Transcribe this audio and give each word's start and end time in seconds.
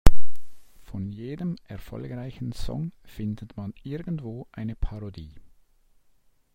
Von 0.81 1.11
jedem 1.11 1.57
erfolgreichen 1.67 2.53
Song 2.53 2.91
findet 3.03 3.55
man 3.55 3.71
irgendwo 3.83 4.47
eine 4.51 4.75
Parodie. 4.75 5.35